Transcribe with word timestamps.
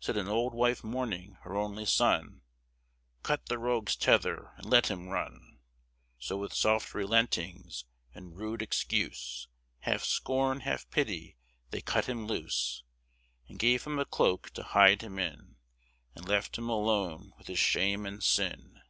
Said 0.00 0.16
an 0.16 0.26
old 0.26 0.54
wife 0.54 0.82
mourning 0.82 1.38
her 1.42 1.56
only 1.56 1.84
son, 1.86 2.40
"Cut 3.22 3.46
the 3.46 3.60
rogue's 3.60 3.94
tether 3.94 4.52
and 4.56 4.68
let 4.68 4.88
him 4.90 5.06
run!" 5.06 5.60
So 6.18 6.36
with 6.36 6.52
soft 6.52 6.94
relentings 6.94 7.84
and 8.12 8.36
rude 8.36 8.60
excuse, 8.60 9.46
Half 9.82 10.02
scorn, 10.02 10.62
half 10.62 10.90
pity, 10.90 11.36
they 11.70 11.80
cut 11.80 12.06
him 12.06 12.26
loose, 12.26 12.82
And 13.46 13.56
gave 13.56 13.84
him 13.84 14.00
a 14.00 14.04
cloak 14.04 14.50
to 14.54 14.64
hide 14.64 15.00
him 15.02 15.16
in, 15.20 15.54
And 16.16 16.26
left 16.28 16.58
him 16.58 16.68
alone 16.68 17.30
with 17.38 17.46
his 17.46 17.60
shame 17.60 18.04
and 18.04 18.20
sin. 18.20 18.82